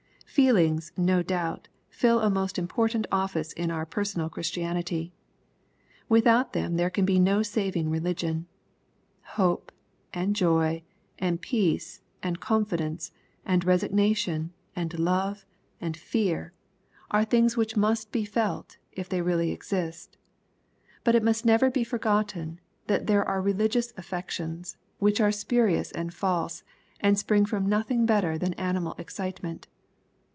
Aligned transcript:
Feelings, 0.33 0.93
no 0.95 1.21
doubt, 1.21 1.67
fill 1.89 2.21
a 2.21 2.29
most 2.29 2.57
important 2.57 3.05
office 3.11 3.51
in 3.51 3.69
our 3.69 3.85
personal 3.85 4.29
Christianity. 4.29 5.11
Without 6.07 6.53
them 6.53 6.77
there 6.77 6.89
can 6.89 7.03
be 7.03 7.19
no 7.19 7.43
saving 7.43 7.89
religion. 7.89 8.47
Hope, 9.35 9.73
and 10.13 10.33
joy,, 10.33 10.83
and 11.19 11.41
peace, 11.41 11.99
and 12.23 12.39
confi 12.39 12.77
dence, 12.77 13.11
and 13.45 13.65
resignation, 13.65 14.53
and 14.73 14.97
love, 14.97 15.45
and 15.81 15.97
fear, 15.97 16.53
are 17.11 17.25
things 17.25 17.55
252 17.55 17.57
EXPOSITORY 17.57 17.57
THOUGHTS. 17.57 17.57
which 17.57 17.77
must 17.77 18.11
be 18.13 18.23
felt, 18.73 18.77
if 18.93 19.09
they 19.09 19.21
really 19.21 19.51
exist. 19.51 20.15
But 21.03 21.13
it 21.15 21.23
must 21.23 21.43
never 21.45 21.69
be 21.69 21.83
forgotten 21.83 22.61
that 22.87 23.07
there 23.07 23.27
are 23.27 23.41
religious 23.41 23.91
affections, 23.97 24.77
which 24.97 25.19
are 25.19 25.33
spurious 25.33 25.91
and 25.91 26.13
false, 26.13 26.63
and 27.01 27.19
spring 27.19 27.43
from 27.45 27.67
nothing 27.67 28.05
better 28.05 28.37
than 28.37 28.53
animal 28.53 28.95
excitement. 28.97 29.67